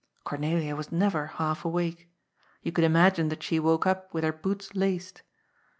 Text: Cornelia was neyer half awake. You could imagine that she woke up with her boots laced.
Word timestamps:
Cornelia 0.23 0.75
was 0.75 0.87
neyer 0.91 1.29
half 1.33 1.63
awake. 1.63 2.09
You 2.63 2.71
could 2.71 2.83
imagine 2.85 3.29
that 3.29 3.43
she 3.43 3.59
woke 3.59 3.85
up 3.85 4.11
with 4.15 4.23
her 4.23 4.33
boots 4.33 4.73
laced. 4.73 5.21